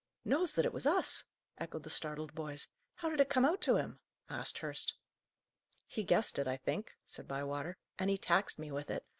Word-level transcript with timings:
"Knows 0.25 0.55
that 0.55 0.65
it 0.65 0.73
was 0.73 0.87
us!" 0.87 1.25
echoed 1.59 1.83
the 1.83 1.89
startled 1.91 2.33
boys. 2.33 2.67
"How 2.95 3.09
did 3.11 3.19
it 3.19 3.29
come 3.29 3.45
out 3.45 3.61
to 3.61 3.75
him?" 3.75 3.99
asked 4.31 4.57
Hurst. 4.57 4.95
"He 5.85 6.01
guessed 6.01 6.39
it, 6.39 6.47
I 6.47 6.57
think," 6.57 6.93
said 7.05 7.27
Bywater, 7.27 7.77
"and 7.99 8.09
he 8.09 8.17
taxed 8.17 8.57
me 8.57 8.71
with 8.71 8.89
it. 8.89 9.05